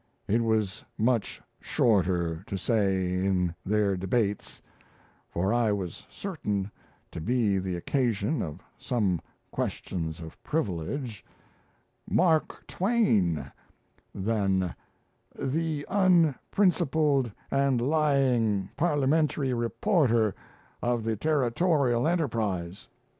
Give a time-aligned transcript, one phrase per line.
[0.27, 4.59] It was much shorter to say in their debates
[5.29, 6.71] for I was certain
[7.11, 11.23] to be the occasion of some questions of privilege
[12.09, 13.51] 'Mark Twain'
[14.15, 14.73] than
[15.35, 20.33] 'the unprincipled and lying Parliamentary Reporter
[20.81, 22.87] of the 'Territorial Enterprise'.'"